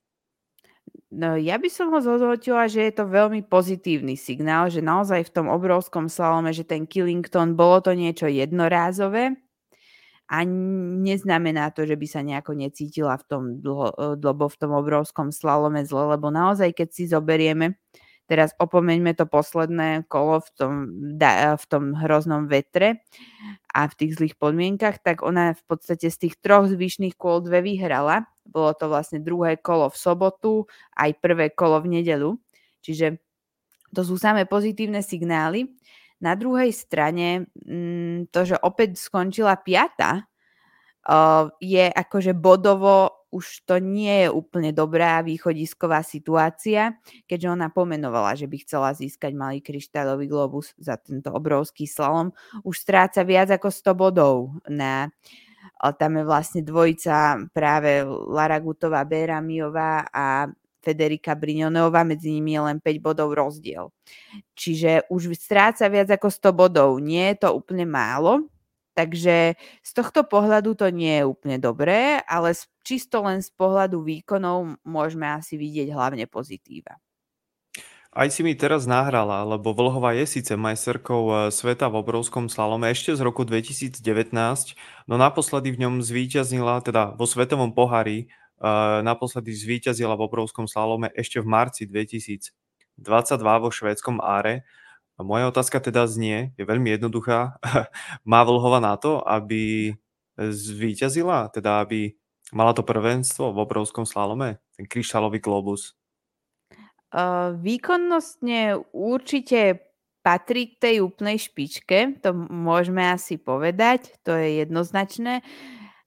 No, 1.08 1.40
ja 1.40 1.56
by 1.56 1.72
som 1.72 1.88
ho 1.88 2.04
zhodnotila, 2.04 2.68
že 2.68 2.84
je 2.84 2.92
to 2.92 3.08
veľmi 3.08 3.40
pozitívny 3.48 4.12
signál, 4.12 4.68
že 4.68 4.84
naozaj 4.84 5.24
v 5.32 5.34
tom 5.40 5.46
obrovskom 5.48 6.04
slalome, 6.12 6.52
že 6.52 6.68
ten 6.68 6.84
Killington 6.84 7.56
bolo 7.56 7.80
to 7.80 7.96
niečo 7.96 8.28
jednorázové 8.28 9.32
a 10.28 10.44
neznamená 10.44 11.72
to, 11.72 11.88
že 11.88 11.96
by 11.96 12.06
sa 12.08 12.20
nejako 12.20 12.52
necítila 12.52 13.16
v 13.16 13.24
tom, 13.24 13.42
dlho, 13.64 14.20
dlho, 14.20 14.46
v 14.52 14.58
tom 14.60 14.72
obrovskom 14.76 15.32
slalome 15.32 15.84
zle, 15.88 16.12
lebo 16.16 16.28
naozaj, 16.28 16.76
keď 16.76 16.88
si 16.92 17.04
zoberieme, 17.08 17.76
Teraz 18.28 18.52
opomeňme 18.60 19.16
to 19.16 19.24
posledné 19.24 20.04
kolo 20.04 20.44
v 20.44 20.50
tom, 20.52 20.72
v 21.56 21.64
tom 21.66 21.96
hroznom 21.96 22.44
vetre 22.44 23.00
a 23.72 23.88
v 23.88 23.94
tých 23.96 24.20
zlých 24.20 24.36
podmienkach, 24.36 25.00
tak 25.00 25.24
ona 25.24 25.56
v 25.56 25.62
podstate 25.64 26.12
z 26.12 26.16
tých 26.28 26.34
troch 26.36 26.68
zvyšných 26.68 27.16
kôl 27.16 27.40
dve 27.40 27.64
vyhrala. 27.64 28.28
Bolo 28.48 28.72
to 28.74 28.88
vlastne 28.88 29.20
druhé 29.20 29.60
kolo 29.60 29.92
v 29.92 29.96
sobotu, 30.00 30.52
aj 30.96 31.20
prvé 31.20 31.52
kolo 31.52 31.84
v 31.84 32.00
nedelu. 32.00 32.34
Čiže 32.80 33.20
to 33.92 34.00
sú 34.04 34.16
samé 34.16 34.48
pozitívne 34.48 35.04
signály. 35.04 35.68
Na 36.18 36.34
druhej 36.34 36.74
strane 36.74 37.46
mm, 37.54 38.34
to, 38.34 38.40
že 38.42 38.56
opäť 38.58 38.98
skončila 38.98 39.54
piata, 39.60 40.26
je 41.56 41.88
akože 41.88 42.36
bodovo 42.36 43.18
už 43.28 43.68
to 43.68 43.76
nie 43.76 44.24
je 44.24 44.28
úplne 44.32 44.72
dobrá 44.72 45.20
východisková 45.20 46.00
situácia, 46.00 46.96
keďže 47.28 47.60
ona 47.60 47.68
pomenovala, 47.68 48.32
že 48.32 48.48
by 48.48 48.56
chcela 48.64 48.96
získať 48.96 49.36
malý 49.36 49.60
kryštálový 49.60 50.24
globus 50.24 50.72
za 50.80 50.96
tento 50.96 51.28
obrovský 51.36 51.84
slalom. 51.84 52.32
Už 52.64 52.80
stráca 52.80 53.20
viac 53.28 53.52
ako 53.52 53.68
100 53.68 53.92
bodov 53.92 54.56
na 54.64 55.12
tam 55.94 56.18
je 56.18 56.24
vlastne 56.26 56.60
dvojica 56.66 57.48
práve 57.54 58.02
Lara 58.06 58.58
Gutová, 58.58 59.06
Beramiová 59.06 60.10
a 60.10 60.50
Federika 60.82 61.34
Brignoneová, 61.34 62.02
medzi 62.02 62.34
nimi 62.34 62.54
je 62.54 62.62
len 62.62 62.78
5 62.82 62.98
bodov 63.02 63.34
rozdiel. 63.34 63.90
Čiže 64.58 65.10
už 65.10 65.34
stráca 65.38 65.86
viac 65.90 66.10
ako 66.10 66.28
100 66.30 66.50
bodov. 66.54 66.90
Nie 67.02 67.34
je 67.34 67.46
to 67.46 67.48
úplne 67.54 67.86
málo, 67.86 68.46
Takže 68.98 69.54
z 69.78 69.90
tohto 69.94 70.26
pohľadu 70.26 70.74
to 70.74 70.90
nie 70.90 71.22
je 71.22 71.24
úplne 71.30 71.62
dobré, 71.62 72.18
ale 72.26 72.50
čisto 72.82 73.22
len 73.22 73.38
z 73.38 73.54
pohľadu 73.54 74.02
výkonov 74.02 74.82
môžeme 74.82 75.22
asi 75.22 75.54
vidieť 75.54 75.94
hlavne 75.94 76.26
pozitíva. 76.26 76.98
Aj 78.08 78.24
si 78.32 78.40
mi 78.40 78.56
teraz 78.56 78.88
nahrala, 78.88 79.44
lebo 79.44 79.76
Vlhova 79.76 80.16
je 80.16 80.24
síce 80.24 80.56
majsterkou 80.56 81.22
eh, 81.28 81.36
sveta 81.52 81.92
v 81.92 82.00
obrovskom 82.00 82.48
slalome 82.48 82.88
ešte 82.88 83.12
z 83.12 83.20
roku 83.20 83.44
2019, 83.44 84.00
no 85.04 85.14
naposledy 85.20 85.76
v 85.76 85.84
ňom 85.84 85.94
zvíťaznila, 86.00 86.80
teda 86.80 87.12
vo 87.20 87.28
svetovom 87.28 87.76
pohári, 87.76 88.32
uh, 88.64 89.04
naposledy 89.04 89.52
zvíťazila 89.52 90.16
v 90.16 90.24
obrovskom 90.24 90.64
slalome 90.64 91.12
ešte 91.12 91.38
v 91.44 91.46
marci 91.52 91.84
2022 91.84 92.52
vo 93.62 93.68
švédskom 93.68 94.24
Áre 94.24 94.64
a 95.18 95.26
moja 95.26 95.50
otázka 95.50 95.82
teda 95.82 96.06
znie, 96.08 96.54
je 96.56 96.64
veľmi 96.64 96.94
jednoduchá. 96.96 97.60
Má 98.30 98.40
Vlhova 98.46 98.80
na 98.80 98.96
to, 98.96 99.20
aby 99.26 99.92
zvíťazila, 100.38 101.50
teda 101.50 101.82
aby 101.84 102.14
mala 102.54 102.72
to 102.72 102.86
prvenstvo 102.86 103.50
v 103.52 103.58
obrovskom 103.66 104.06
slalome, 104.08 104.62
ten 104.78 104.86
kryštálový 104.86 105.42
globus? 105.42 105.97
Uh, 107.08 107.56
výkonnostne 107.56 108.76
určite 108.92 109.88
patrí 110.20 110.76
k 110.76 110.80
tej 110.80 110.96
úplnej 111.00 111.40
špičke, 111.40 112.20
to 112.20 112.36
môžeme 112.36 113.00
asi 113.00 113.40
povedať, 113.40 114.12
to 114.26 114.36
je 114.36 114.60
jednoznačné. 114.66 115.40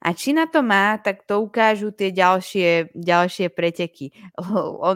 A 0.02 0.18
či 0.18 0.34
na 0.34 0.50
to 0.50 0.66
má, 0.66 0.98
tak 0.98 1.26
to 1.30 1.42
ukážu 1.42 1.94
tie 1.94 2.10
ďalšie, 2.10 2.94
ďalšie 2.94 3.54
preteky. 3.54 4.14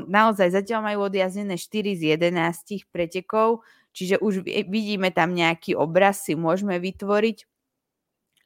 Naozaj 0.09 0.49
zatiaľ 0.53 0.93
majú 0.93 1.09
odjazdené 1.09 1.57
4 1.57 1.97
z 1.97 2.01
11 2.17 2.89
pretekov, 2.89 3.65
Čiže 3.95 4.19
už 4.19 4.43
vidíme 4.43 5.07
tam 5.15 5.31
nejaký 5.31 5.79
obraz, 5.79 6.27
si 6.27 6.35
môžeme 6.35 6.75
vytvoriť. 6.83 7.47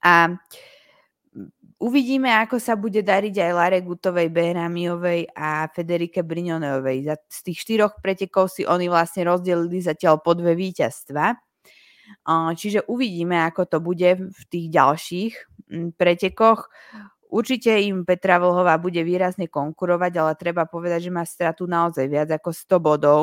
A 0.05 0.37
uvidíme, 1.79 2.29
ako 2.43 2.59
sa 2.59 2.75
bude 2.75 3.01
dariť 3.01 3.35
aj 3.39 3.51
Lare 3.55 3.79
Gutovej, 3.81 4.29
Behramiovej 4.29 5.31
a 5.33 5.65
Federike 5.71 6.21
Brignoneovej. 6.21 7.07
Z 7.31 7.39
tých 7.41 7.63
štyroch 7.63 7.97
pretekov 8.03 8.51
si 8.51 8.67
oni 8.67 8.91
vlastne 8.91 9.25
rozdelili 9.25 9.79
zatiaľ 9.79 10.19
po 10.19 10.35
dve 10.35 10.53
víťazstva. 10.53 11.39
Čiže 12.53 12.85
uvidíme, 12.89 13.39
ako 13.47 13.65
to 13.65 13.77
bude 13.79 14.09
v 14.29 14.41
tých 14.49 14.67
ďalších 14.69 15.33
pretekoch. 15.97 16.67
Určite 17.29 17.77
im 17.77 18.09
Petra 18.09 18.41
Vlhová 18.41 18.81
bude 18.81 19.05
výrazne 19.05 19.45
konkurovať, 19.45 20.13
ale 20.17 20.33
treba 20.33 20.65
povedať, 20.65 21.09
že 21.09 21.11
má 21.13 21.21
stratu 21.21 21.69
naozaj 21.69 22.05
viac 22.09 22.29
ako 22.33 22.49
100 22.49 22.81
bodov 22.81 23.21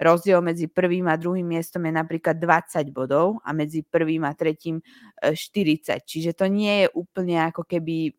Rozdiel 0.00 0.42
medzi 0.42 0.66
prvým 0.66 1.06
a 1.06 1.14
druhým 1.14 1.46
miestom 1.46 1.86
je 1.86 1.92
napríklad 1.94 2.36
20 2.38 2.90
bodov 2.90 3.38
a 3.46 3.54
medzi 3.54 3.86
prvým 3.86 4.26
a 4.26 4.34
tretím 4.34 4.82
40. 5.22 6.02
E, 6.02 6.04
Čiže 6.04 6.30
to 6.34 6.50
nie 6.50 6.84
je 6.84 6.86
úplne 6.98 7.38
ako 7.46 7.62
keby, 7.62 8.10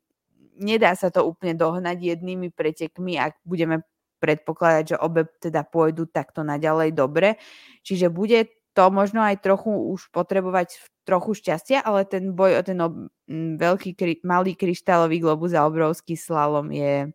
nedá 0.59 0.95
sa 0.95 1.11
to 1.11 1.27
úplne 1.27 1.55
dohnať 1.59 2.15
jednými 2.15 2.51
pretekmi, 2.55 3.19
ak 3.19 3.43
budeme 3.43 3.83
predpokladať, 4.23 4.95
že 4.95 4.97
obe 4.97 5.27
teda 5.43 5.67
pôjdu 5.67 6.07
takto 6.07 6.41
naďalej 6.41 6.95
dobre. 6.95 7.35
Čiže 7.83 8.07
bude 8.09 8.47
to 8.75 8.91
možno 8.91 9.23
aj 9.23 9.39
trochu 9.39 9.71
už 9.71 10.11
potrebovať 10.11 10.75
trochu 11.07 11.37
šťastia, 11.39 11.79
ale 11.85 12.03
ten 12.03 12.35
boj 12.35 12.59
o 12.59 12.61
ten 12.65 12.79
ob- 12.83 13.07
veľký, 13.31 13.95
malý 14.27 14.57
kryštálový 14.57 15.23
globus 15.23 15.55
a 15.55 15.63
obrovský 15.63 16.19
slalom 16.19 16.67
je 16.75 17.07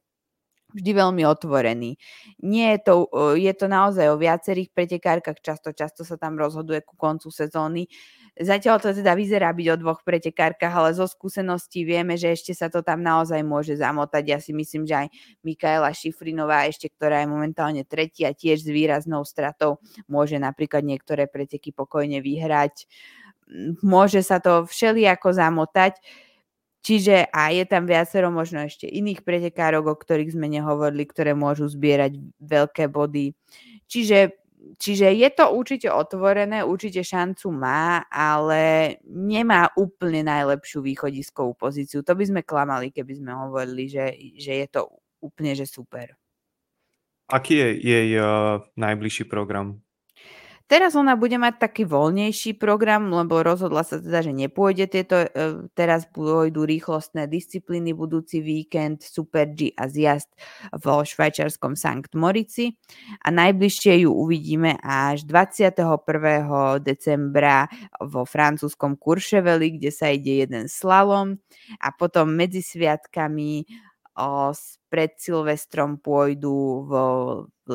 vždy 0.74 0.90
veľmi 0.94 1.22
otvorený. 1.26 1.98
Nie 2.42 2.76
je 2.76 2.80
to, 2.86 2.94
je 3.36 3.52
to 3.54 3.66
naozaj 3.66 4.06
o 4.10 4.20
viacerých 4.20 4.70
pretekárkach, 4.70 5.38
často, 5.42 5.74
často 5.74 6.02
sa 6.06 6.16
tam 6.16 6.38
rozhoduje 6.38 6.82
ku 6.86 6.94
koncu 6.94 7.28
sezóny. 7.30 7.90
Zatiaľ 8.40 8.80
to 8.80 8.94
teda 8.96 9.12
vyzerá 9.18 9.52
byť 9.52 9.66
o 9.74 9.76
dvoch 9.76 10.00
pretekárkach, 10.06 10.72
ale 10.72 10.96
zo 10.96 11.04
skúseností 11.04 11.84
vieme, 11.84 12.16
že 12.16 12.32
ešte 12.32 12.56
sa 12.56 12.72
to 12.72 12.80
tam 12.80 13.02
naozaj 13.04 13.42
môže 13.44 13.76
zamotať. 13.76 14.24
Ja 14.24 14.38
si 14.38 14.56
myslím, 14.56 14.88
že 14.88 15.06
aj 15.06 15.08
Mikaela 15.44 15.92
Šifrinová, 15.92 16.64
ešte 16.64 16.88
ktorá 16.88 17.20
je 17.20 17.28
momentálne 17.28 17.82
tretia, 17.84 18.32
tiež 18.32 18.64
s 18.64 18.70
výraznou 18.70 19.26
stratou, 19.26 19.82
môže 20.08 20.40
napríklad 20.40 20.86
niektoré 20.86 21.28
preteky 21.28 21.74
pokojne 21.74 22.22
vyhrať. 22.24 22.88
Môže 23.82 24.22
sa 24.22 24.38
to 24.38 24.64
všelijako 24.64 25.34
zamotať 25.34 25.98
Čiže 26.80 27.28
a 27.28 27.52
je 27.52 27.64
tam 27.68 27.84
viacero 27.84 28.32
možno 28.32 28.64
ešte 28.64 28.88
iných 28.88 29.20
pretekárok, 29.20 29.84
o 29.92 29.96
ktorých 30.00 30.32
sme 30.32 30.48
nehovorili, 30.48 31.04
ktoré 31.04 31.36
môžu 31.36 31.68
zbierať 31.68 32.16
veľké 32.40 32.88
body. 32.88 33.36
Čiže, 33.84 34.32
čiže 34.80 35.12
je 35.12 35.28
to 35.28 35.52
určite 35.52 35.92
otvorené, 35.92 36.64
určite 36.64 37.04
šancu 37.04 37.52
má, 37.52 38.08
ale 38.08 38.96
nemá 39.04 39.68
úplne 39.76 40.24
najlepšiu 40.24 40.80
východiskovú 40.80 41.52
pozíciu. 41.52 42.00
To 42.00 42.16
by 42.16 42.24
sme 42.24 42.40
klamali, 42.40 42.88
keby 42.88 43.12
sme 43.12 43.36
hovorili, 43.36 43.84
že, 43.84 44.16
že 44.40 44.64
je 44.64 44.66
to 44.72 44.88
úplne 45.20 45.52
že 45.52 45.68
super. 45.68 46.16
Aký 47.30 47.60
je 47.60 47.68
jej 47.78 48.08
uh, 48.18 48.58
najbližší 48.74 49.28
program? 49.28 49.84
Teraz 50.70 50.94
ona 50.94 51.18
bude 51.18 51.34
mať 51.34 51.58
taký 51.58 51.82
voľnejší 51.82 52.54
program, 52.54 53.10
lebo 53.10 53.42
rozhodla 53.42 53.82
sa 53.82 53.98
teda, 53.98 54.22
že 54.22 54.30
nepôjde 54.30 54.86
tieto, 54.86 55.18
e, 55.26 55.66
teraz 55.74 56.06
pôjdu 56.06 56.62
rýchlostné 56.62 57.26
disciplíny 57.26 57.90
budúci 57.90 58.38
víkend, 58.38 59.02
Super 59.02 59.50
G 59.50 59.74
a 59.74 59.90
zjazd 59.90 60.30
vo 60.78 61.02
švajčiarskom 61.02 61.74
Sankt 61.74 62.14
Morici 62.14 62.78
a 63.26 63.34
najbližšie 63.34 64.06
ju 64.06 64.14
uvidíme 64.14 64.78
až 64.78 65.26
21. 65.26 66.78
decembra 66.78 67.66
vo 67.98 68.22
francúzskom 68.22 68.94
Kurševeli, 68.94 69.74
kde 69.74 69.90
sa 69.90 70.14
ide 70.14 70.46
jeden 70.46 70.70
slalom 70.70 71.34
a 71.82 71.90
potom 71.90 72.30
medzi 72.30 72.62
sviatkami 72.62 73.66
pred 74.90 75.14
Silvestrom 75.16 75.96
pôjdu 76.02 76.84
v 76.88 76.92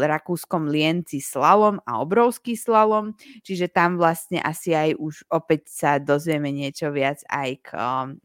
rakúskom 0.04 0.68
Lienci 0.68 1.24
slalom 1.24 1.80
a 1.88 2.04
obrovský 2.04 2.60
slalom, 2.60 3.16
čiže 3.42 3.72
tam 3.72 3.96
vlastne 3.96 4.44
asi 4.44 4.76
aj 4.76 5.00
už 5.00 5.24
opäť 5.32 5.72
sa 5.72 5.92
dozvieme 5.98 6.52
niečo 6.52 6.92
viac 6.92 7.24
aj 7.32 7.50
k, 7.64 7.70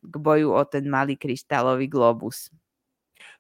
k 0.03 0.15
boju 0.19 0.51
o 0.51 0.63
ten 0.67 0.85
malý 0.91 1.15
kryštálový 1.15 1.87
globus. 1.87 2.51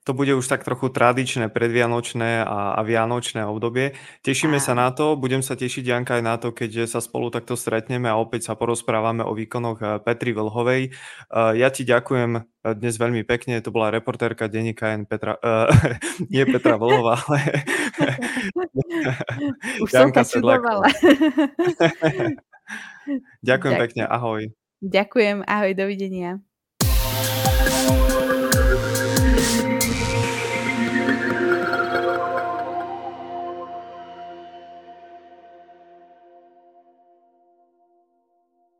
To 0.04 0.16
bude 0.16 0.32
už 0.32 0.46
tak 0.48 0.64
trochu 0.64 0.88
tradičné 0.88 1.52
predvianočné 1.52 2.40
a, 2.40 2.72
a 2.72 2.80
vianočné 2.80 3.44
obdobie. 3.44 3.92
Tešíme 4.24 4.56
sa 4.56 4.72
na 4.72 4.88
to, 4.90 5.12
budem 5.16 5.44
sa 5.44 5.60
tešiť 5.60 5.84
Janka 5.84 6.16
aj 6.16 6.24
na 6.24 6.34
to, 6.40 6.56
keď 6.56 6.88
sa 6.88 7.04
spolu 7.04 7.28
takto 7.28 7.52
stretneme 7.52 8.08
a 8.08 8.16
opäť 8.16 8.48
sa 8.48 8.56
porozprávame 8.56 9.20
o 9.22 9.36
výkonoch 9.36 9.78
eh, 9.84 10.00
Petry 10.00 10.32
Vlhovej. 10.32 10.88
Eh, 10.88 11.52
ja 11.60 11.68
ti 11.68 11.84
ďakujem 11.84 12.30
eh, 12.40 12.42
dnes 12.72 12.96
veľmi 12.96 13.28
pekne, 13.28 13.60
to 13.60 13.68
bola 13.68 13.92
reportérka 13.92 14.48
denníka 14.48 14.96
N 14.96 15.04
Petra, 15.04 15.36
uh, 15.36 15.68
nie 16.32 16.44
Petra 16.48 16.80
Vlhová, 16.80 17.20
ale 17.20 17.40
Už 19.84 19.90
som 19.90 20.10
sa 20.12 20.24
čudovala. 20.24 20.88
Ďakujem 23.48 23.74
pekne, 23.76 24.02
ahoj. 24.06 24.48
Ďakujem, 24.80 25.44
ahoj, 25.44 25.72
dovidenia. 25.76 26.40